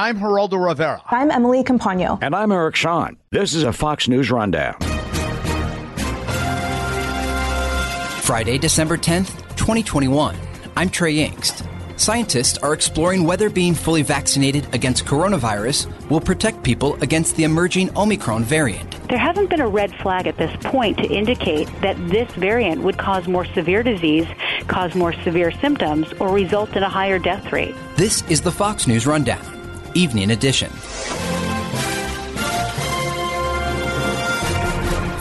I'm 0.00 0.18
Geraldo 0.18 0.66
Rivera. 0.66 1.02
I'm 1.08 1.30
Emily 1.30 1.62
Compagno. 1.62 2.18
And 2.22 2.34
I'm 2.34 2.52
Eric 2.52 2.74
Shawn. 2.74 3.18
This 3.32 3.52
is 3.52 3.64
a 3.64 3.72
Fox 3.74 4.08
News 4.08 4.30
Rundown. 4.30 4.72
Friday, 8.22 8.56
December 8.56 8.96
10th, 8.96 9.36
2021. 9.56 10.34
I'm 10.74 10.88
Trey 10.88 11.16
Yingst. 11.16 11.66
Scientists 12.00 12.56
are 12.56 12.72
exploring 12.72 13.24
whether 13.24 13.50
being 13.50 13.74
fully 13.74 14.00
vaccinated 14.00 14.66
against 14.74 15.04
coronavirus 15.04 15.86
will 16.08 16.22
protect 16.22 16.62
people 16.62 16.94
against 17.02 17.36
the 17.36 17.44
emerging 17.44 17.94
Omicron 17.94 18.42
variant. 18.42 19.06
There 19.10 19.18
hasn't 19.18 19.50
been 19.50 19.60
a 19.60 19.68
red 19.68 19.94
flag 19.96 20.26
at 20.26 20.38
this 20.38 20.56
point 20.62 20.96
to 20.96 21.04
indicate 21.04 21.68
that 21.82 21.98
this 22.08 22.32
variant 22.36 22.80
would 22.84 22.96
cause 22.96 23.28
more 23.28 23.44
severe 23.44 23.82
disease, 23.82 24.26
cause 24.66 24.94
more 24.94 25.12
severe 25.12 25.50
symptoms, 25.50 26.10
or 26.14 26.32
result 26.32 26.74
in 26.74 26.82
a 26.82 26.88
higher 26.88 27.18
death 27.18 27.52
rate. 27.52 27.74
This 27.96 28.22
is 28.30 28.40
the 28.40 28.50
Fox 28.50 28.86
News 28.86 29.06
Rundown, 29.06 29.59
Evening 29.94 30.30
Edition. 30.30 30.70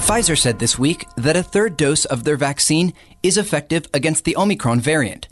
Pfizer 0.10 0.38
said 0.38 0.58
this 0.58 0.80
week 0.80 1.06
that 1.18 1.36
a 1.36 1.44
third 1.44 1.78
dose 1.78 2.06
of 2.06 2.24
their 2.24 2.36
vaccine 2.36 2.94
is 3.22 3.38
effective 3.38 3.86
against 3.94 4.26
the 4.26 4.36
Omicron 4.36 4.80
variant. 4.80 5.28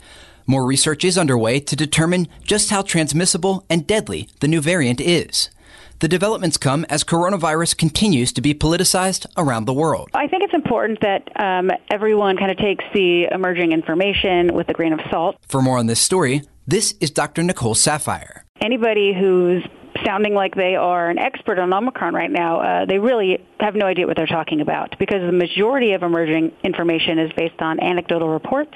More 0.46 0.64
research 0.64 1.04
is 1.04 1.18
underway 1.18 1.60
to 1.60 1.74
determine 1.74 2.28
just 2.42 2.70
how 2.70 2.82
transmissible 2.82 3.64
and 3.68 3.86
deadly 3.86 4.28
the 4.40 4.48
new 4.48 4.60
variant 4.60 5.00
is. 5.00 5.50
The 5.98 6.06
developments 6.06 6.56
come 6.56 6.86
as 6.88 7.02
coronavirus 7.02 7.76
continues 7.76 8.32
to 8.34 8.40
be 8.40 8.54
politicized 8.54 9.26
around 9.36 9.64
the 9.64 9.74
world. 9.74 10.10
I 10.14 10.28
think 10.28 10.44
it's 10.44 10.54
important 10.54 11.00
that 11.00 11.28
um, 11.42 11.72
everyone 11.90 12.36
kind 12.36 12.52
of 12.52 12.56
takes 12.56 12.84
the 12.94 13.24
emerging 13.32 13.72
information 13.72 14.54
with 14.54 14.68
a 14.68 14.74
grain 14.74 14.92
of 14.92 15.00
salt. 15.10 15.36
For 15.48 15.60
more 15.60 15.76
on 15.76 15.86
this 15.86 16.00
story, 16.00 16.42
this 16.68 16.94
is 17.00 17.10
Dr. 17.10 17.42
Nicole 17.42 17.74
Saphier. 17.74 18.42
Anybody 18.60 19.12
who's 19.12 19.64
sounding 20.04 20.34
like 20.34 20.54
they 20.54 20.76
are 20.76 21.10
an 21.10 21.18
expert 21.18 21.58
on 21.58 21.72
Omicron 21.72 22.14
right 22.14 22.30
now, 22.30 22.60
uh, 22.60 22.84
they 22.86 22.98
really 22.98 23.44
have 23.60 23.74
no 23.74 23.86
idea 23.86 24.06
what 24.06 24.16
they're 24.16 24.26
talking 24.26 24.60
about 24.60 24.98
because 24.98 25.20
the 25.20 25.32
majority 25.32 25.92
of 25.92 26.02
emerging 26.02 26.52
information 26.62 27.18
is 27.18 27.32
based 27.32 27.60
on 27.60 27.80
anecdotal 27.80 28.28
reports. 28.28 28.74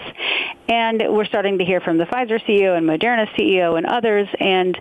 And 0.68 1.02
we're 1.08 1.24
starting 1.24 1.58
to 1.58 1.64
hear 1.64 1.80
from 1.80 1.98
the 1.98 2.04
Pfizer 2.04 2.42
CEO 2.44 2.76
and 2.76 2.88
Moderna 2.88 3.28
CEO 3.34 3.76
and 3.76 3.86
others 3.86 4.28
and 4.38 4.78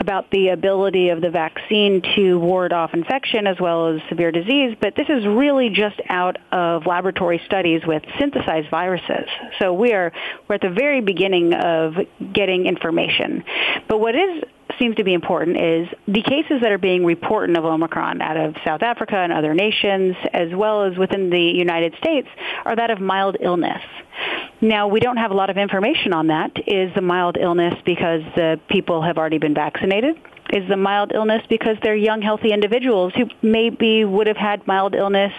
about 0.00 0.30
the 0.30 0.48
ability 0.48 1.10
of 1.10 1.20
the 1.20 1.30
vaccine 1.30 2.02
to 2.16 2.38
ward 2.38 2.72
off 2.72 2.94
infection 2.94 3.46
as 3.46 3.58
well 3.60 3.94
as 3.94 4.00
severe 4.08 4.32
disease. 4.32 4.76
But 4.80 4.94
this 4.96 5.08
is 5.08 5.26
really 5.26 5.70
just 5.70 6.00
out 6.08 6.36
of 6.52 6.86
laboratory 6.86 7.40
studies 7.46 7.82
with 7.86 8.02
synthesized 8.18 8.70
viruses. 8.70 9.28
So 9.58 9.72
we 9.72 9.92
are 9.92 10.12
we're 10.48 10.56
at 10.56 10.60
the 10.60 10.70
very 10.70 11.00
beginning 11.00 11.54
of 11.54 11.94
getting 12.32 12.66
information. 12.66 13.44
But 13.88 14.00
what 14.00 14.14
is 14.14 14.44
seems 14.78 14.96
to 14.96 15.04
be 15.04 15.14
important 15.14 15.56
is 15.60 15.88
the 16.06 16.22
cases 16.22 16.60
that 16.62 16.72
are 16.72 16.78
being 16.78 17.04
reported 17.04 17.56
of 17.56 17.64
Omicron 17.64 18.20
out 18.20 18.36
of 18.36 18.54
South 18.64 18.82
Africa 18.82 19.16
and 19.16 19.32
other 19.32 19.54
nations, 19.54 20.16
as 20.32 20.54
well 20.54 20.84
as 20.84 20.96
within 20.96 21.30
the 21.30 21.40
United 21.40 21.94
States, 21.98 22.28
are 22.64 22.76
that 22.76 22.90
of 22.90 23.00
mild 23.00 23.36
illness. 23.40 23.82
Now, 24.60 24.88
we 24.88 24.98
don't 24.98 25.18
have 25.18 25.30
a 25.30 25.34
lot 25.34 25.50
of 25.50 25.56
information 25.56 26.12
on 26.12 26.28
that. 26.28 26.50
Is 26.66 26.92
the 26.94 27.00
mild 27.00 27.36
illness 27.40 27.74
because 27.84 28.22
the 28.34 28.60
people 28.68 29.02
have 29.02 29.16
already 29.16 29.38
been 29.38 29.54
vaccinated? 29.54 30.16
Is 30.50 30.66
the 30.68 30.76
mild 30.76 31.12
illness 31.14 31.42
because 31.48 31.76
they're 31.82 31.94
young, 31.94 32.22
healthy 32.22 32.52
individuals 32.52 33.12
who 33.14 33.26
maybe 33.42 34.04
would 34.04 34.26
have 34.26 34.36
had 34.36 34.66
mild 34.66 34.94
illness 34.94 35.32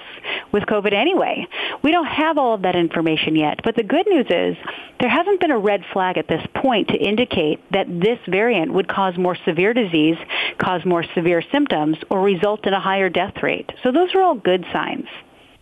with 0.54 0.64
COVID 0.64 0.94
anyway? 0.94 1.48
We 1.82 1.92
don't 1.92 2.06
have 2.06 2.38
all 2.38 2.54
of 2.54 2.62
that 2.62 2.76
information 2.76 3.36
yet. 3.36 3.60
But 3.64 3.76
the 3.76 3.84
good 3.84 4.06
news 4.08 4.28
is 4.30 4.56
there 5.00 5.10
hasn't 5.10 5.42
been 5.42 5.52
a 5.52 5.58
red 5.58 5.84
flag 5.92 6.18
at 6.18 6.28
this 6.28 6.46
point 6.54 6.90
to 6.90 6.96
indicate 6.96 7.60
that 7.72 7.88
this 7.88 8.20
variant 8.28 8.72
would 8.72 8.88
cause 8.88 9.18
more 9.18 9.36
severe 9.46 9.74
disease, 9.74 10.18
cause 10.60 10.86
more 10.86 11.04
severe 11.16 11.44
symptoms, 11.52 11.98
or 12.10 12.22
result 12.22 12.68
in 12.68 12.74
a 12.74 12.80
higher 12.80 13.10
death 13.10 13.42
rate. 13.42 13.70
So 13.84 13.92
those 13.92 14.14
are 14.14 14.22
all 14.22 14.36
good 14.36 14.64
signs. 14.72 15.08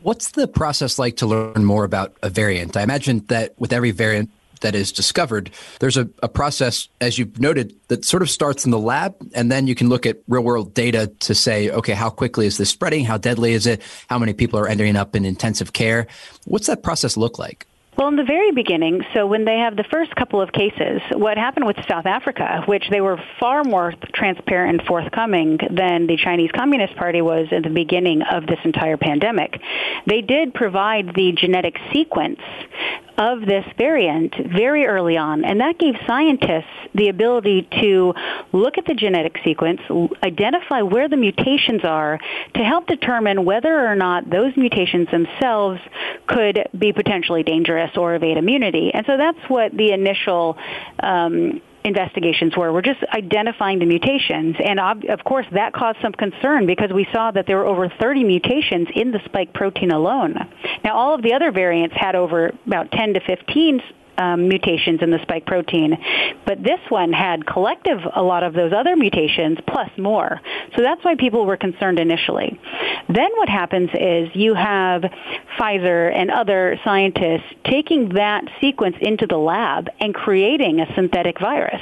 What's 0.08 0.31
the 0.31 0.47
process 0.47 0.97
like 0.97 1.17
to 1.17 1.27
learn 1.27 1.66
more 1.66 1.83
about 1.83 2.16
a 2.23 2.30
variant? 2.30 2.77
I 2.77 2.82
imagine 2.82 3.26
that 3.27 3.59
with 3.59 3.73
every 3.73 3.92
variant 3.92 4.32
that 4.61 4.73
is 4.73 4.93
discovered, 4.93 5.52
there's 5.82 5.98
a, 5.98 6.08
a, 6.23 6.30
process, 6.30 6.87
as 7.02 7.20
you've 7.20 7.42
noted, 7.42 7.76
that 7.89 8.05
sort 8.05 8.23
of 8.23 8.30
starts 8.30 8.64
in 8.64 8.71
the 8.71 8.80
lab, 8.80 9.14
and 9.33 9.52
then 9.52 9.67
you 9.67 9.76
can 9.76 9.89
look 9.89 10.05
at 10.05 10.20
real 10.30 10.43
world 10.43 10.73
data 10.73 11.08
to 11.20 11.36
say, 11.36 11.70
okay, 11.71 11.92
how 11.92 12.09
quickly 12.09 12.45
is 12.45 12.55
this 12.58 12.70
spreading? 12.70 13.04
How 13.04 13.17
deadly 13.17 13.52
is 13.52 13.67
it? 13.67 13.82
How 14.09 14.17
many 14.17 14.32
people 14.32 14.58
are 14.58 14.70
ending 14.70 14.95
up 14.95 15.14
in 15.14 15.26
intensive 15.26 15.73
care? 15.73 16.08
What's 16.45 16.67
that 16.67 16.83
process 16.83 17.17
look 17.17 17.37
like? 17.37 17.67
Well, 17.97 18.09
in 18.09 18.15
the 18.15 18.23
very 18.23 18.52
beginning, 18.52 19.02
so 19.15 19.25
when 19.25 19.43
they 19.43 19.58
have 19.58 19.75
the 19.75 19.83
first 19.83 20.15
couple 20.15 20.39
of 20.39 20.52
cases, 20.52 21.02
what 21.13 21.35
happened 21.35 21.65
with 21.65 21.77
South 21.89 22.05
Africa, 22.05 22.61
which 22.67 22.83
they 22.91 23.02
were 23.02 23.19
far 23.39 23.63
more 23.63 23.91
transparent 24.13 24.80
and 24.80 24.87
forthcoming 24.87 25.58
than 25.71 26.05
the 26.05 26.15
Chinese 26.15 26.52
Communist 26.52 26.95
Party 26.95 27.23
was 27.23 27.47
at 27.52 27.63
the 27.63 27.71
beginning 27.71 28.21
of 28.21 28.45
this 28.45 28.59
entire 28.63 28.97
pandemic, 28.97 29.59
they 30.05 30.21
did 30.21 30.53
provide 30.53 31.15
the 31.15 31.31
genetic 31.31 31.75
sequence 31.91 32.39
of 33.17 33.42
this 33.42 33.66
variant 33.78 34.36
very 34.36 34.86
early 34.86 35.17
on, 35.17 35.44
and 35.44 35.60
that 35.60 35.78
gave 35.80 35.95
scientists 36.05 36.66
the 36.94 37.10
ability 37.10 37.67
to 37.82 38.14
look 38.54 38.78
at 38.78 38.86
the 38.86 38.94
genetic 38.94 39.38
sequence, 39.44 39.82
identify 40.23 40.82
where 40.82 41.10
the 41.10 41.17
mutations 41.17 41.82
are, 41.83 42.20
to 42.54 42.64
help 42.64 42.88
determine 42.88 43.44
whether 43.44 43.88
or 43.88 43.95
not 43.95 44.30
those 44.30 44.56
mutations 44.56 45.10
themselves 45.10 45.80
could 46.27 46.67
be 46.77 46.94
potentially 46.94 47.44
dangerous 47.44 47.92
or 47.98 48.16
evade 48.16 48.38
immunity. 48.38 48.92
And 48.94 49.06
so 49.06 49.17
that's 49.17 49.50
what 49.50 49.76
the 49.76 49.92
initial 49.92 50.58
um, 51.00 51.61
investigations 51.87 52.55
were. 52.55 52.71
We're 52.71 52.81
just 52.81 53.03
identifying 53.14 53.80
the 53.80 53.86
mutations. 53.86 54.55
And 54.64 54.80
of 54.80 55.23
course, 55.23 55.45
that 55.53 55.73
caused 55.73 55.99
some 56.02 56.14
concern 56.14 56.67
because 56.67 56.92
we 56.93 57.08
saw 57.11 57.31
that 57.31 57.48
there 57.48 57.58
were 57.58 57.65
over 57.65 57.89
30 57.89 58.23
mutations 58.23 58.87
in 58.93 59.11
the 59.11 59.20
spike 59.25 59.53
protein 59.53 59.92
alone. 59.92 60.36
Now, 60.83 60.95
all 60.95 61.15
of 61.15 61.21
the 61.21 61.33
other 61.33 61.52
variants 61.52 61.95
had 61.97 62.15
over 62.15 62.52
about 62.65 62.92
10 62.92 63.15
to 63.15 63.20
15 63.21 63.81
um, 64.17 64.48
mutations 64.48 65.02
in 65.02 65.11
the 65.11 65.22
spike 65.22 65.45
protein. 65.45 65.98
But 66.45 66.64
this 66.64 66.80
one 66.89 67.14
had 67.14 67.45
collective 67.45 68.00
a 68.16 68.22
lot 68.22 68.44
of 68.44 68.54
those 68.54 68.73
other 68.73 68.95
mutations 68.95 69.58
plus 69.67 69.89
more. 69.98 70.42
So 70.76 70.82
that's 70.82 71.04
why 71.04 71.16
people 71.16 71.45
were 71.45 71.58
concerned 71.58 72.00
initially. 72.00 72.60
Then 73.10 73.30
what 73.38 73.50
happens 73.50 73.89
is 73.94 74.30
you 74.36 74.54
have 74.54 75.04
Pfizer 75.58 76.14
and 76.14 76.30
other 76.30 76.80
scientists 76.83 77.45
taking 77.64 78.10
that 78.10 78.44
sequence 78.60 78.95
into 79.02 79.27
the 79.27 79.38
lab 79.38 79.89
and 80.00 80.14
creating 80.14 80.80
a 80.80 80.94
synthetic 80.95 81.39
virus. 81.39 81.82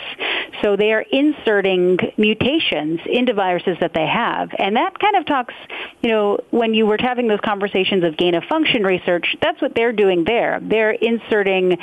So 0.61 0.75
they 0.75 0.93
are 0.93 1.01
inserting 1.01 1.97
mutations 2.17 2.99
into 3.05 3.33
viruses 3.33 3.77
that 3.81 3.93
they 3.93 4.05
have. 4.05 4.49
And 4.57 4.75
that 4.75 4.97
kind 4.99 5.15
of 5.15 5.25
talks, 5.25 5.53
you 6.01 6.09
know, 6.09 6.39
when 6.51 6.73
you 6.73 6.85
were 6.85 6.97
having 6.99 7.27
those 7.27 7.41
conversations 7.43 8.03
of 8.03 8.17
gain 8.17 8.35
of 8.35 8.43
function 8.45 8.83
research, 8.83 9.35
that's 9.41 9.61
what 9.61 9.75
they're 9.75 9.93
doing 9.93 10.23
there. 10.23 10.59
They're 10.61 10.91
inserting 10.91 11.77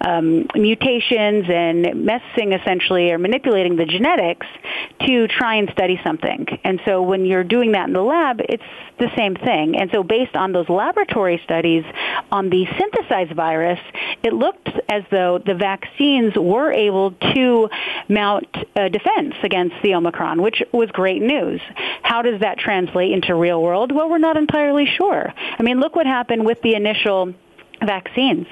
um, 0.00 0.46
mutations 0.54 1.46
and 1.48 2.04
messing 2.04 2.52
essentially 2.52 3.10
or 3.10 3.18
manipulating 3.18 3.76
the 3.76 3.84
genetics 3.84 4.46
to 5.06 5.28
try 5.28 5.56
and 5.56 5.70
study 5.70 6.00
something. 6.04 6.46
And 6.64 6.80
so 6.84 7.02
when 7.02 7.24
you're 7.24 7.44
doing 7.44 7.72
that 7.72 7.88
in 7.88 7.92
the 7.92 8.02
lab, 8.02 8.40
it's 8.40 8.62
the 8.98 9.10
same 9.16 9.34
thing. 9.34 9.76
And 9.76 9.90
so 9.92 10.02
based 10.02 10.36
on 10.36 10.52
those 10.52 10.68
laboratory 10.68 11.40
studies 11.44 11.84
on 12.30 12.50
the 12.50 12.66
synthesized 12.78 13.34
virus, 13.34 13.80
it 14.22 14.32
looked 14.32 14.68
as 14.88 15.04
though 15.10 15.38
the 15.38 15.54
vaccines 15.54 16.34
were 16.36 16.72
able 16.72 17.12
to 17.12 17.68
mount 18.08 18.46
a 18.76 18.88
defense 18.88 19.34
against 19.42 19.76
the 19.82 19.94
Omicron, 19.94 20.42
which 20.42 20.62
was 20.72 20.90
great 20.90 21.22
news. 21.22 21.60
How 22.02 22.22
does 22.22 22.40
that 22.40 22.58
translate 22.58 23.12
into 23.12 23.34
real 23.34 23.62
world? 23.62 23.92
Well, 23.92 24.08
we're 24.08 24.18
not 24.18 24.36
entirely 24.36 24.86
sure. 24.86 25.32
I 25.36 25.62
mean, 25.62 25.80
look 25.80 25.94
what 25.94 26.06
happened 26.06 26.44
with 26.44 26.60
the 26.62 26.74
initial 26.74 27.34
vaccines. 27.84 28.46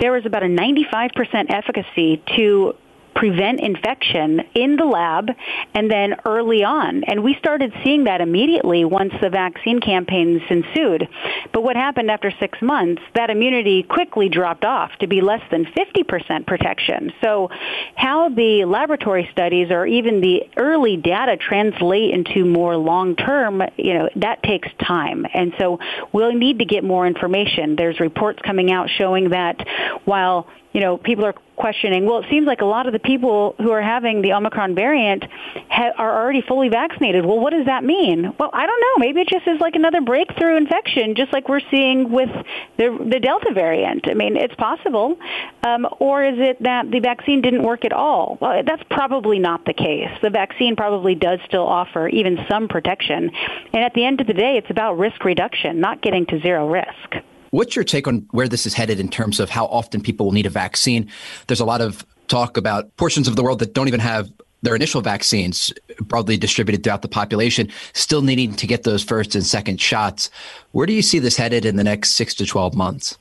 There 0.00 0.12
was 0.12 0.26
about 0.26 0.42
a 0.42 0.46
95% 0.46 1.46
efficacy 1.50 2.22
to 2.36 2.74
prevent 3.14 3.60
infection 3.60 4.40
in 4.54 4.76
the 4.76 4.84
lab 4.84 5.30
and 5.74 5.90
then 5.90 6.16
early 6.24 6.64
on. 6.64 7.04
And 7.04 7.22
we 7.22 7.34
started 7.38 7.72
seeing 7.84 8.04
that 8.04 8.20
immediately 8.20 8.84
once 8.84 9.12
the 9.20 9.30
vaccine 9.30 9.80
campaigns 9.80 10.42
ensued. 10.48 11.08
But 11.52 11.62
what 11.62 11.76
happened 11.76 12.10
after 12.10 12.32
six 12.40 12.60
months, 12.62 13.02
that 13.14 13.30
immunity 13.30 13.82
quickly 13.82 14.28
dropped 14.28 14.64
off 14.64 14.90
to 15.00 15.06
be 15.06 15.20
less 15.20 15.42
than 15.50 15.64
50% 15.64 16.46
protection. 16.46 17.12
So 17.22 17.50
how 17.94 18.28
the 18.28 18.64
laboratory 18.64 19.28
studies 19.32 19.70
or 19.70 19.86
even 19.86 20.20
the 20.20 20.42
early 20.56 20.96
data 20.96 21.36
translate 21.36 22.12
into 22.12 22.44
more 22.44 22.76
long-term, 22.76 23.62
you 23.76 23.94
know, 23.94 24.08
that 24.16 24.42
takes 24.42 24.68
time. 24.84 25.26
And 25.32 25.52
so 25.58 25.78
we'll 26.12 26.34
need 26.34 26.58
to 26.58 26.64
get 26.64 26.84
more 26.84 27.06
information. 27.06 27.76
There's 27.76 28.00
reports 28.00 28.40
coming 28.44 28.72
out 28.72 28.88
showing 28.90 29.30
that 29.30 29.66
while 30.04 30.48
you 30.72 30.80
know, 30.80 30.96
people 30.96 31.24
are 31.24 31.34
questioning, 31.56 32.06
well, 32.06 32.18
it 32.18 32.26
seems 32.30 32.46
like 32.46 32.60
a 32.60 32.64
lot 32.64 32.86
of 32.86 32.92
the 32.92 32.98
people 32.98 33.54
who 33.58 33.70
are 33.70 33.82
having 33.82 34.22
the 34.22 34.32
Omicron 34.32 34.74
variant 34.74 35.24
ha- 35.68 35.92
are 35.96 36.22
already 36.22 36.40
fully 36.40 36.68
vaccinated. 36.68 37.24
Well, 37.24 37.38
what 37.38 37.52
does 37.52 37.66
that 37.66 37.84
mean? 37.84 38.32
Well, 38.38 38.50
I 38.52 38.66
don't 38.66 38.80
know. 38.80 39.06
Maybe 39.06 39.20
it 39.20 39.28
just 39.28 39.46
is 39.46 39.60
like 39.60 39.74
another 39.74 40.00
breakthrough 40.00 40.56
infection, 40.56 41.14
just 41.14 41.32
like 41.32 41.48
we're 41.48 41.60
seeing 41.70 42.10
with 42.10 42.30
the, 42.78 43.06
the 43.10 43.20
Delta 43.20 43.52
variant. 43.54 44.08
I 44.08 44.14
mean, 44.14 44.36
it's 44.36 44.54
possible. 44.54 45.18
Um, 45.62 45.86
or 46.00 46.24
is 46.24 46.38
it 46.38 46.62
that 46.62 46.90
the 46.90 47.00
vaccine 47.00 47.42
didn't 47.42 47.62
work 47.62 47.84
at 47.84 47.92
all? 47.92 48.38
Well, 48.40 48.62
that's 48.66 48.82
probably 48.90 49.38
not 49.38 49.64
the 49.64 49.74
case. 49.74 50.10
The 50.22 50.30
vaccine 50.30 50.74
probably 50.74 51.14
does 51.14 51.38
still 51.46 51.66
offer 51.66 52.08
even 52.08 52.38
some 52.48 52.66
protection. 52.68 53.30
And 53.72 53.84
at 53.84 53.92
the 53.94 54.04
end 54.04 54.20
of 54.20 54.26
the 54.26 54.34
day, 54.34 54.56
it's 54.56 54.70
about 54.70 54.98
risk 54.98 55.24
reduction, 55.24 55.80
not 55.80 56.02
getting 56.02 56.26
to 56.26 56.40
zero 56.40 56.68
risk. 56.68 57.24
What's 57.52 57.76
your 57.76 57.84
take 57.84 58.08
on 58.08 58.26
where 58.30 58.48
this 58.48 58.64
is 58.64 58.72
headed 58.72 58.98
in 58.98 59.10
terms 59.10 59.38
of 59.38 59.50
how 59.50 59.66
often 59.66 60.00
people 60.00 60.24
will 60.24 60.32
need 60.32 60.46
a 60.46 60.50
vaccine? 60.50 61.10
There's 61.48 61.60
a 61.60 61.66
lot 61.66 61.82
of 61.82 62.04
talk 62.28 62.56
about 62.56 62.96
portions 62.96 63.28
of 63.28 63.36
the 63.36 63.42
world 63.42 63.58
that 63.58 63.74
don't 63.74 63.88
even 63.88 64.00
have 64.00 64.32
their 64.62 64.74
initial 64.74 65.02
vaccines 65.02 65.70
broadly 66.00 66.38
distributed 66.38 66.82
throughout 66.82 67.02
the 67.02 67.08
population, 67.08 67.68
still 67.92 68.22
needing 68.22 68.54
to 68.54 68.66
get 68.66 68.84
those 68.84 69.04
first 69.04 69.34
and 69.34 69.44
second 69.44 69.82
shots. 69.82 70.30
Where 70.70 70.86
do 70.86 70.94
you 70.94 71.02
see 71.02 71.18
this 71.18 71.36
headed 71.36 71.66
in 71.66 71.76
the 71.76 71.84
next 71.84 72.12
six 72.12 72.32
to 72.36 72.46
12 72.46 72.74
months? 72.74 73.18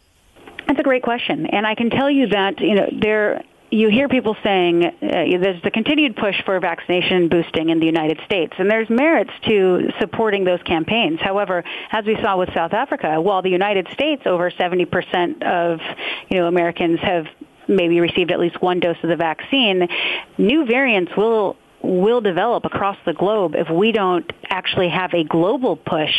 That's 0.66 0.80
a 0.80 0.84
great 0.84 1.04
question. 1.04 1.48
And 1.48 1.68
I 1.68 1.76
can 1.76 1.90
tell 1.90 2.10
you 2.10 2.28
that, 2.28 2.58
you 2.62 2.76
know, 2.76 2.88
there 3.02 3.44
you 3.72 3.88
hear 3.90 4.10
people 4.10 4.36
saying 4.44 4.84
uh, 4.84 4.92
there's 5.02 5.62
the 5.64 5.72
continued 5.72 6.18
push 6.18 6.36
for 6.44 6.60
vaccination 6.60 7.30
boosting 7.30 7.70
in 7.70 7.80
the 7.80 7.86
United 7.86 8.20
States, 8.26 8.54
and 8.58 8.70
there's 8.70 8.90
merits 8.90 9.32
to 9.48 9.90
supporting 10.00 10.44
those 10.44 10.62
campaigns. 10.64 11.22
However, 11.22 11.64
as 11.92 12.06
we 12.06 12.16
saw 12.22 12.38
with 12.38 12.54
South 12.54 12.74
Africa, 12.74 13.22
while 13.22 13.42
the 13.42 13.50
United 13.50 13.88
States, 13.94 14.24
over 14.26 14.52
70% 14.52 15.42
of 15.44 15.80
you 16.30 16.38
know 16.38 16.48
Americans 16.48 17.00
have 17.00 17.28
maybe 17.68 18.02
received 18.02 18.32
at 18.32 18.40
least 18.40 18.62
one 18.62 18.82
dose 18.82 18.98
of 19.04 19.10
the 19.10 19.16
vaccine, 19.16 19.88
new 20.38 20.66
variants 20.66 21.16
will 21.16 21.56
will 21.84 22.22
develop 22.22 22.66
across 22.66 22.98
the 23.06 23.14
globe 23.14 23.56
if 23.56 23.70
we 23.70 23.92
don't 23.92 24.32
actually 24.50 24.90
have 24.90 25.14
a 25.14 25.24
global 25.24 25.76
push 25.76 26.14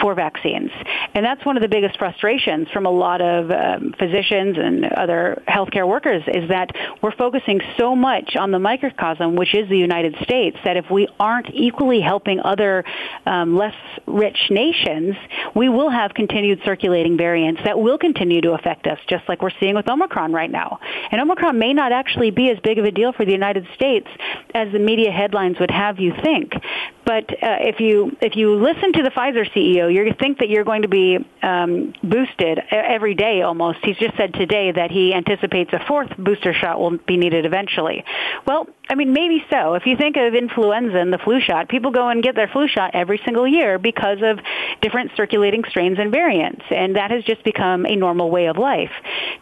for 0.00 0.14
vaccines. 0.14 0.70
And 1.14 1.24
that's 1.24 1.44
one 1.44 1.56
of 1.56 1.62
the 1.62 1.68
biggest 1.68 1.98
frustrations 1.98 2.68
from 2.72 2.86
a 2.86 2.90
lot 2.90 3.20
of 3.20 3.50
um, 3.50 3.94
physicians 3.98 4.56
and 4.58 4.84
other 4.84 5.42
healthcare 5.48 5.86
workers 5.86 6.22
is 6.26 6.48
that 6.48 6.70
we're 7.02 7.14
focusing 7.16 7.60
so 7.76 7.94
much 7.94 8.36
on 8.36 8.50
the 8.50 8.58
microcosm, 8.58 9.36
which 9.36 9.54
is 9.54 9.68
the 9.68 9.78
United 9.78 10.16
States, 10.22 10.56
that 10.64 10.76
if 10.76 10.90
we 10.90 11.08
aren't 11.18 11.50
equally 11.52 12.00
helping 12.00 12.40
other 12.40 12.84
um, 13.26 13.56
less 13.56 13.74
rich 14.06 14.50
nations, 14.50 15.16
we 15.54 15.68
will 15.68 15.90
have 15.90 16.14
continued 16.14 16.60
circulating 16.64 17.16
variants 17.16 17.60
that 17.64 17.78
will 17.78 17.98
continue 17.98 18.40
to 18.40 18.52
affect 18.52 18.86
us, 18.86 18.98
just 19.08 19.28
like 19.28 19.42
we're 19.42 19.50
seeing 19.60 19.74
with 19.74 19.88
Omicron 19.88 20.32
right 20.32 20.50
now. 20.50 20.78
And 21.10 21.20
Omicron 21.20 21.58
may 21.58 21.72
not 21.72 21.92
actually 21.92 22.30
be 22.30 22.50
as 22.50 22.58
big 22.60 22.78
of 22.78 22.84
a 22.84 22.90
deal 22.90 23.12
for 23.12 23.24
the 23.24 23.32
United 23.32 23.66
States 23.74 24.06
as 24.54 24.72
the 24.72 24.78
media 24.78 25.01
headlines 25.10 25.58
would 25.58 25.70
have 25.70 25.98
you 25.98 26.12
think. 26.22 26.52
But 27.04 27.30
uh, 27.42 27.58
if 27.60 27.80
you 27.80 28.16
if 28.20 28.36
you 28.36 28.54
listen 28.54 28.92
to 28.92 29.02
the 29.02 29.10
Pfizer 29.10 29.50
CEO, 29.52 29.92
you 29.92 30.14
think 30.18 30.38
that 30.38 30.48
you're 30.48 30.64
going 30.64 30.82
to 30.82 30.88
be 30.88 31.18
um, 31.42 31.94
boosted 32.02 32.60
every 32.70 33.14
day 33.14 33.42
almost. 33.42 33.78
He's 33.82 33.96
just 33.96 34.16
said 34.16 34.34
today 34.34 34.70
that 34.72 34.90
he 34.90 35.12
anticipates 35.12 35.72
a 35.72 35.84
fourth 35.86 36.16
booster 36.16 36.54
shot 36.54 36.78
will 36.78 36.98
be 36.98 37.16
needed 37.16 37.44
eventually. 37.44 38.04
Well, 38.46 38.68
I 38.88 38.94
mean 38.94 39.12
maybe 39.12 39.44
so. 39.50 39.74
If 39.74 39.86
you 39.86 39.96
think 39.96 40.16
of 40.16 40.34
influenza 40.34 40.96
and 40.96 41.12
the 41.12 41.18
flu 41.18 41.40
shot, 41.40 41.68
people 41.68 41.90
go 41.90 42.08
and 42.08 42.22
get 42.22 42.36
their 42.36 42.48
flu 42.48 42.68
shot 42.68 42.94
every 42.94 43.20
single 43.24 43.48
year 43.48 43.78
because 43.78 44.18
of 44.22 44.38
different 44.80 45.12
circulating 45.16 45.64
strains 45.68 45.98
and 45.98 46.12
variants, 46.12 46.62
and 46.70 46.96
that 46.96 47.10
has 47.10 47.24
just 47.24 47.42
become 47.42 47.84
a 47.84 47.96
normal 47.96 48.30
way 48.30 48.46
of 48.46 48.58
life. 48.58 48.92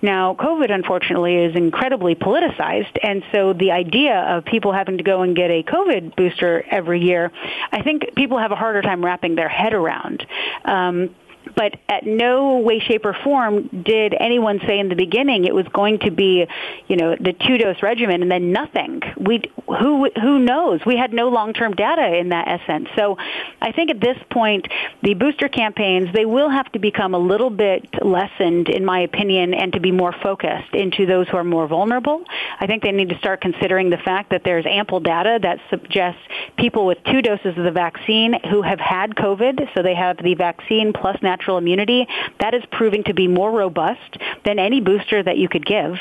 Now, 0.03 0.35
COVID 0.35 0.71
unfortunately 0.71 1.37
is 1.37 1.57
incredibly 1.57 2.15
politicized, 2.15 2.97
and 3.03 3.23
so 3.33 3.53
the 3.53 3.73
idea 3.73 4.17
of 4.17 4.45
people 4.45 4.73
having 4.73 4.97
to 4.99 5.05
go 5.05 5.23
and 5.23 5.37
get 5.37 5.51
a 5.51 5.63
COVID 5.63 6.17
booster 6.17 6.65
every 6.71 7.01
year 7.01 7.31
I 7.73 7.83
think 7.83 8.15
people 8.17 8.39
have 8.39 8.53
a 8.53 8.57
harder 8.57 8.83
time 8.83 9.05
wrapping 9.05 9.35
their 9.35 9.49
head 9.49 9.75
around. 9.75 10.27
Um, 10.65 11.15
but 11.57 11.77
at 11.89 12.07
no 12.07 12.59
way, 12.59 12.81
shape, 12.81 13.05
or 13.05 13.15
form 13.25 13.69
did 13.83 14.15
anyone 14.19 14.61
say 14.67 14.79
in 14.79 14.89
the 14.89 14.95
beginning 14.95 15.45
it 15.45 15.55
was 15.55 15.67
going 15.69 15.99
to 16.01 16.11
be, 16.11 16.47
you 16.87 16.97
know, 16.97 17.17
the 17.17 17.33
two 17.33 17.59
dose 17.59 17.83
regimen 17.83 18.23
and 18.23 18.31
then 18.31 18.53
nothing. 18.53 19.03
We 19.19 19.43
who 19.67 20.11
who 20.21 20.39
knows? 20.39 20.81
We 20.85 20.97
had 20.97 21.13
no 21.13 21.29
long 21.29 21.53
term 21.53 21.73
data 21.73 22.17
in 22.17 22.31
that 22.31 22.47
essence. 22.49 22.89
So 22.97 23.17
I 23.61 23.73
think 23.73 23.91
at 23.91 24.01
this 24.01 24.19
point, 24.31 24.69
the 25.03 25.15
booster 25.15 25.49
campaigns 25.49 26.13
they 26.15 26.27
will 26.27 26.51
have 26.51 26.71
to 26.73 26.79
become 26.79 27.15
a 27.15 27.19
little 27.19 27.51
bit 27.51 27.87
lessened, 28.03 28.69
in 28.69 28.85
my 28.85 29.01
opinion, 29.01 29.55
and 29.55 29.73
to 29.73 29.81
be 29.81 29.93
more 29.93 30.13
focused 30.23 30.75
into 30.75 31.07
those 31.07 31.29
who 31.29 31.37
are 31.37 31.45
more 31.45 31.67
vulnerable. 31.67 32.23
I 32.61 32.67
think 32.67 32.83
they 32.83 32.93
need 32.93 33.09
to 33.11 33.19
start 33.19 33.41
considering 33.41 33.91
the 33.91 33.99
fact 33.99 34.31
that 34.31 34.43
there's 34.45 34.67
ample 34.67 35.01
data 35.01 35.39
that 35.43 35.59
suggests 35.71 36.21
people 36.61 36.87
with 36.87 36.99
two 37.05 37.23
doses 37.23 37.57
of 37.57 37.65
the 37.65 37.71
vaccine 37.71 38.35
who 38.51 38.63
have 38.63 38.79
had 38.79 39.15
COVID, 39.15 39.69
so 39.75 39.83
they 39.83 39.95
have 39.95 40.19
the 40.19 40.35
vaccine 40.35 40.93
plus 40.93 41.17
natural 41.23 41.59
immunity, 41.59 42.07
that 42.41 42.55
is 42.55 42.63
proving 42.71 43.03
to 43.05 43.15
be 43.15 43.27
more 43.27 43.51
robust 43.51 44.19
than 44.45 44.59
any 44.59 44.81
booster 44.81 45.23
that 45.23 45.39
you 45.39 45.49
could 45.49 45.65
give. 45.65 45.95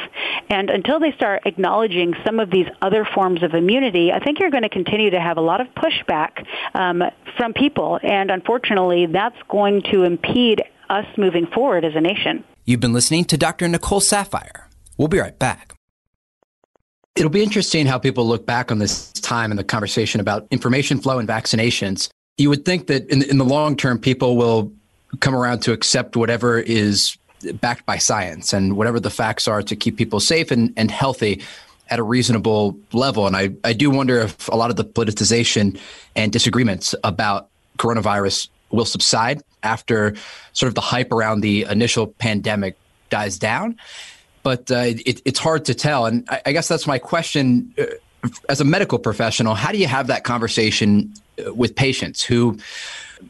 And 0.50 0.70
until 0.70 1.00
they 1.00 1.12
start 1.14 1.44
acknowledging 1.46 2.14
some 2.26 2.40
of 2.40 2.52
these 2.52 2.68
other 2.82 3.06
forms 3.06 3.42
of 3.44 3.54
immunity, 3.54 4.12
I 4.12 4.20
think 4.20 4.40
you're 4.40 4.52
going 4.52 4.64
to 4.64 4.70
continue 4.70 5.12
to 5.12 5.20
have 5.20 5.38
a 5.38 5.42
lot 5.42 5.62
of 5.62 5.68
pushback 5.76 6.46
um, 6.74 7.04
from 7.38 7.54
people. 7.54 8.00
And 8.04 8.30
unfortunately, 8.30 9.08
that's 9.08 9.38
going 9.50 9.84
to 9.92 10.04
impede 10.04 10.62
us 10.90 11.06
moving 11.18 11.48
forward 11.48 11.86
as 11.86 11.96
a 11.96 12.02
nation. 12.02 12.44
You've 12.66 12.80
been 12.80 12.94
listening 12.94 13.26
to 13.26 13.38
Dr. 13.38 13.68
Nicole 13.68 14.02
Saphier. 14.02 14.66
We'll 14.98 15.08
be 15.08 15.20
right 15.20 15.38
back. 15.38 15.79
It'll 17.16 17.30
be 17.30 17.44
interesting 17.44 17.86
how 17.86 17.98
people 18.00 18.26
look 18.26 18.46
back 18.46 18.72
on 18.72 18.80
this 18.80 19.12
time 19.14 19.52
and 19.52 19.60
the 19.60 19.64
conversation 19.64 20.22
about 20.22 20.48
information 20.52 21.00
flow 21.00 21.20
and 21.20 21.28
vaccinations. 21.28 22.10
You 22.38 22.50
would 22.50 22.64
think 22.64 22.88
that 22.88 23.10
in, 23.10 23.24
in 23.24 23.38
the 23.38 23.46
long 23.46 23.76
term, 23.76 24.00
people 24.00 24.38
will 24.38 24.72
come 25.20 25.36
around 25.36 25.60
to 25.64 25.74
accept 25.74 26.16
whatever 26.16 26.60
is 26.60 27.18
backed 27.56 27.86
by 27.86 27.98
science 27.98 28.54
and 28.54 28.78
whatever 28.78 29.00
the 29.00 29.10
facts 29.10 29.48
are 29.48 29.62
to 29.64 29.76
keep 29.76 29.98
people 29.98 30.20
safe 30.20 30.52
and, 30.52 30.74
and 30.78 30.92
healthy 30.92 31.42
at 31.90 32.00
a 32.00 32.04
reasonable 32.04 32.78
level. 32.94 33.26
And 33.28 33.36
I, 33.36 33.52
I 33.64 33.74
do 33.74 33.90
wonder 33.90 34.20
if 34.20 34.48
a 34.50 34.56
lot 34.56 34.70
of 34.70 34.76
the 34.76 34.86
politicization 34.86 35.80
and 36.16 36.32
disagreements 36.32 36.94
about 37.04 37.50
coronavirus 37.78 38.50
will 38.72 38.86
subside 38.86 39.42
after 39.64 40.16
sort 40.54 40.68
of 40.68 40.76
the 40.76 40.82
hype 40.82 41.12
around 41.12 41.42
the 41.42 41.66
initial 41.70 42.08
pandemic 42.08 42.78
dies 43.10 43.40
down. 43.40 43.78
But 44.44 44.72
uh, 44.72 44.78
it, 45.06 45.22
it's 45.26 45.40
hard 45.40 45.66
to 45.66 45.74
tell. 45.74 46.06
And 46.06 46.28
I, 46.30 46.42
I 46.48 46.52
guess 46.52 46.68
that's 46.68 46.88
my 46.88 47.00
question. 47.00 47.74
Uh, 47.78 47.86
as 48.50 48.60
a 48.60 48.66
medical 48.66 49.00
professional, 49.00 49.56
how 49.56 49.72
do 49.72 49.78
you 49.78 49.88
have 49.88 50.08
that 50.08 50.26
conversation 50.26 51.14
uh, 51.40 51.54
with 51.54 51.76
patients 51.76 52.22
who 52.22 52.58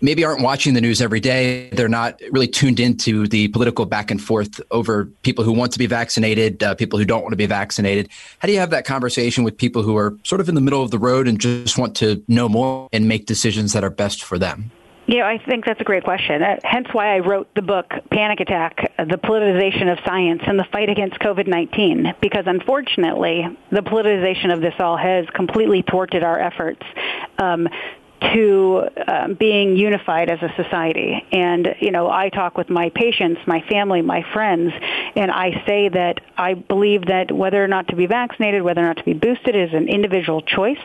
maybe 0.01 0.23
aren't 0.23 0.41
watching 0.41 0.73
the 0.73 0.81
news 0.81 1.01
every 1.01 1.19
day. 1.19 1.69
They're 1.69 1.89
not 1.89 2.21
really 2.31 2.47
tuned 2.47 2.79
into 2.79 3.27
the 3.27 3.47
political 3.49 3.85
back 3.85 4.11
and 4.11 4.21
forth 4.21 4.61
over 4.71 5.05
people 5.23 5.43
who 5.43 5.51
want 5.51 5.71
to 5.73 5.79
be 5.79 5.87
vaccinated, 5.87 6.63
uh, 6.63 6.75
people 6.75 6.99
who 6.99 7.05
don't 7.05 7.21
want 7.21 7.33
to 7.33 7.37
be 7.37 7.45
vaccinated. 7.45 8.09
How 8.39 8.47
do 8.47 8.53
you 8.53 8.59
have 8.59 8.69
that 8.69 8.85
conversation 8.85 9.43
with 9.43 9.57
people 9.57 9.83
who 9.83 9.97
are 9.97 10.17
sort 10.23 10.41
of 10.41 10.49
in 10.49 10.55
the 10.55 10.61
middle 10.61 10.83
of 10.83 10.91
the 10.91 10.99
road 10.99 11.27
and 11.27 11.39
just 11.39 11.77
want 11.77 11.95
to 11.97 12.23
know 12.27 12.47
more 12.47 12.87
and 12.91 13.07
make 13.07 13.25
decisions 13.25 13.73
that 13.73 13.83
are 13.83 13.89
best 13.89 14.23
for 14.23 14.37
them? 14.37 14.71
Yeah, 15.09 15.25
I 15.25 15.39
think 15.43 15.65
that's 15.65 15.81
a 15.81 15.83
great 15.83 16.03
question. 16.03 16.43
Uh, 16.43 16.57
hence 16.63 16.87
why 16.91 17.15
I 17.15 17.19
wrote 17.19 17.49
the 17.55 17.63
book 17.63 17.91
Panic 18.11 18.41
Attack, 18.41 18.93
The 18.99 19.17
Politicization 19.17 19.91
of 19.91 19.97
Science 20.05 20.43
and 20.45 20.59
the 20.59 20.65
Fight 20.71 20.87
Against 20.87 21.17
COVID-19, 21.17 22.21
because 22.21 22.43
unfortunately, 22.45 23.43
the 23.71 23.81
politicization 23.81 24.53
of 24.53 24.61
this 24.61 24.75
all 24.79 24.97
has 24.97 25.25
completely 25.33 25.81
thwarted 25.81 26.21
our 26.21 26.39
efforts 26.39 26.83
um, 27.39 27.67
to 28.21 28.87
um, 29.07 29.33
being 29.33 29.75
unified 29.77 30.29
as 30.29 30.43
a 30.43 30.53
society. 30.61 31.25
And, 31.31 31.75
you 31.79 31.89
know, 31.89 32.07
I 32.07 32.29
talk 32.29 32.55
with 32.55 32.69
my 32.69 32.91
patients, 32.93 33.41
my 33.47 33.61
family, 33.61 34.03
my 34.03 34.23
friends, 34.31 34.71
and 35.15 35.31
I 35.31 35.63
say 35.65 35.89
that 35.89 36.19
I 36.37 36.53
believe 36.53 37.07
that 37.07 37.31
whether 37.31 37.63
or 37.63 37.67
not 37.67 37.87
to 37.87 37.95
be 37.95 38.05
vaccinated, 38.05 38.61
whether 38.61 38.81
or 38.81 38.85
not 38.85 38.97
to 38.97 39.03
be 39.05 39.13
boosted 39.13 39.55
is 39.55 39.73
an 39.73 39.89
individual 39.89 40.43
choice. 40.43 40.77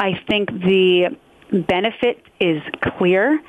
I 0.00 0.20
think 0.28 0.50
the 0.50 1.16
benefit 1.52 2.22
is 2.40 2.62
clear 2.98 3.40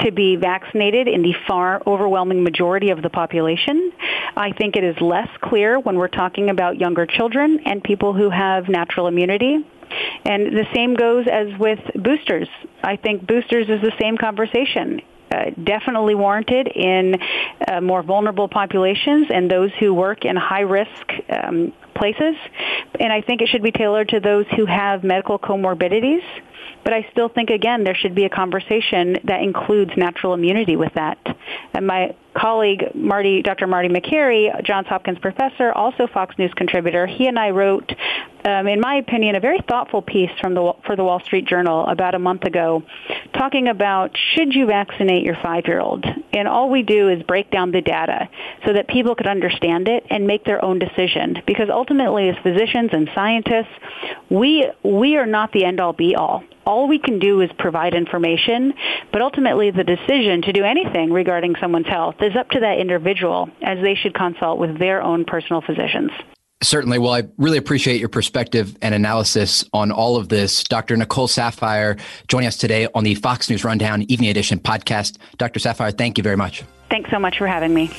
to 0.00 0.12
be 0.12 0.36
vaccinated 0.36 1.06
in 1.06 1.22
the 1.22 1.34
far 1.46 1.80
overwhelming 1.86 2.42
majority 2.42 2.90
of 2.90 3.02
the 3.02 3.10
population. 3.10 3.92
I 4.36 4.52
think 4.52 4.76
it 4.76 4.84
is 4.84 5.00
less 5.00 5.28
clear 5.40 5.78
when 5.78 5.96
we're 5.96 6.08
talking 6.08 6.50
about 6.50 6.78
younger 6.78 7.06
children 7.06 7.60
and 7.64 7.82
people 7.82 8.12
who 8.12 8.30
have 8.30 8.68
natural 8.68 9.06
immunity. 9.06 9.64
And 10.24 10.56
the 10.56 10.66
same 10.74 10.94
goes 10.94 11.26
as 11.30 11.48
with 11.58 11.78
boosters. 11.94 12.48
I 12.82 12.96
think 12.96 13.26
boosters 13.26 13.68
is 13.68 13.80
the 13.80 13.92
same 14.00 14.16
conversation. 14.16 15.02
Uh, 15.30 15.50
definitely 15.64 16.14
warranted 16.14 16.66
in 16.66 17.16
uh, 17.66 17.80
more 17.80 18.02
vulnerable 18.02 18.48
populations 18.48 19.28
and 19.32 19.50
those 19.50 19.70
who 19.80 19.94
work 19.94 20.24
in 20.24 20.36
high 20.36 20.60
risk 20.60 21.12
um, 21.30 21.72
places. 21.94 22.34
And 22.98 23.12
I 23.12 23.20
think 23.20 23.40
it 23.42 23.48
should 23.48 23.62
be 23.62 23.72
tailored 23.72 24.08
to 24.10 24.20
those 24.20 24.46
who 24.56 24.66
have 24.66 25.04
medical 25.04 25.38
comorbidities. 25.38 26.22
But 26.84 26.92
I 26.92 27.06
still 27.12 27.28
think, 27.28 27.50
again, 27.50 27.84
there 27.84 27.94
should 27.94 28.14
be 28.14 28.24
a 28.24 28.28
conversation 28.28 29.18
that 29.24 29.42
includes 29.42 29.92
natural 29.96 30.34
immunity 30.34 30.76
with 30.76 30.92
that. 30.94 31.18
And 31.74 31.86
my 31.86 32.14
colleague, 32.34 32.94
Marty, 32.94 33.42
Dr. 33.42 33.66
Marty 33.66 33.88
Makary, 33.88 34.50
Johns 34.64 34.86
Hopkins 34.88 35.18
professor, 35.18 35.72
also 35.72 36.06
Fox 36.06 36.36
News 36.38 36.52
contributor, 36.54 37.06
he 37.06 37.26
and 37.28 37.38
I 37.38 37.50
wrote, 37.50 37.92
um, 38.44 38.66
in 38.66 38.80
my 38.80 38.96
opinion, 38.96 39.36
a 39.36 39.40
very 39.40 39.60
thoughtful 39.68 40.02
piece 40.02 40.30
from 40.40 40.54
the, 40.54 40.72
for 40.84 40.96
the 40.96 41.04
Wall 41.04 41.20
Street 41.20 41.46
Journal 41.46 41.86
about 41.86 42.14
a 42.14 42.18
month 42.18 42.44
ago, 42.44 42.82
talking 43.34 43.68
about 43.68 44.16
should 44.34 44.54
you 44.54 44.66
vaccinate 44.66 45.24
your 45.24 45.36
five-year-old? 45.42 46.04
And 46.32 46.48
all 46.48 46.70
we 46.70 46.82
do 46.82 47.08
is 47.08 47.22
break 47.22 47.50
down 47.50 47.70
the 47.70 47.80
data 47.80 48.28
so 48.66 48.72
that 48.72 48.88
people 48.88 49.14
could 49.14 49.26
understand 49.26 49.88
it 49.88 50.06
and 50.10 50.26
make 50.26 50.44
their 50.44 50.64
own 50.64 50.78
decision. 50.78 51.42
Because 51.46 51.68
ultimately, 51.70 52.28
as 52.28 52.36
physicians 52.42 52.90
and 52.92 53.08
scientists, 53.14 53.72
we 54.30 54.70
we 54.82 55.16
are 55.16 55.26
not 55.26 55.52
the 55.52 55.64
end-all, 55.64 55.92
be-all 55.92 56.44
all 56.64 56.86
we 56.86 56.98
can 56.98 57.18
do 57.18 57.40
is 57.40 57.50
provide 57.58 57.94
information, 57.94 58.72
but 59.10 59.20
ultimately 59.20 59.70
the 59.70 59.84
decision 59.84 60.42
to 60.42 60.52
do 60.52 60.64
anything 60.64 61.12
regarding 61.12 61.54
someone's 61.60 61.88
health 61.88 62.16
is 62.20 62.36
up 62.36 62.50
to 62.50 62.60
that 62.60 62.78
individual 62.78 63.50
as 63.62 63.78
they 63.82 63.94
should 63.94 64.14
consult 64.14 64.58
with 64.58 64.78
their 64.78 65.02
own 65.02 65.24
personal 65.24 65.60
physicians. 65.60 66.10
Certainly. 66.62 66.98
Well, 66.98 67.12
I 67.12 67.24
really 67.38 67.58
appreciate 67.58 68.00
your 68.00 68.08
perspective 68.08 68.76
and 68.82 68.94
analysis 68.94 69.64
on 69.72 69.92
all 69.92 70.16
of 70.16 70.28
this. 70.28 70.62
Dr. 70.64 70.96
Nicole 70.96 71.28
Saphier 71.28 71.98
joining 72.28 72.46
us 72.46 72.56
today 72.56 72.88
on 72.94 73.04
the 73.04 73.14
Fox 73.16 73.50
News 73.50 73.64
Rundown 73.64 74.02
Evening 74.02 74.30
Edition 74.30 74.58
podcast. 74.58 75.18
Dr. 75.38 75.60
Saphier, 75.60 75.96
thank 75.96 76.18
you 76.18 76.24
very 76.24 76.36
much. 76.36 76.62
Thanks 76.90 77.10
so 77.10 77.18
much 77.18 77.38
for 77.38 77.46
having 77.46 77.72
me. 77.74 77.90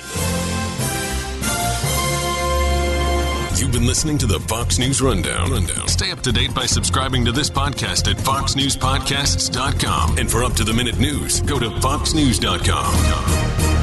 You've 3.56 3.72
been 3.72 3.86
listening 3.86 4.18
to 4.18 4.26
the 4.26 4.40
Fox 4.42 4.80
News 4.80 5.02
Rundown. 5.02 5.52
Rundown. 5.52 5.88
Stay 5.88 6.12
up 6.12 6.22
to 6.22 6.32
date 6.32 6.54
by 6.54 6.66
subscribing 6.66 7.24
to 7.26 7.32
this 7.32 7.50
podcast 7.50 8.10
at 8.10 8.18
foxnewspodcasts.com. 8.18 10.18
And 10.18 10.30
for 10.30 10.44
up 10.44 10.54
to 10.54 10.64
the 10.64 10.74
minute 10.74 11.00
news, 11.00 11.42
go 11.42 11.60
to 11.60 11.70
foxnews.com. 11.70 13.83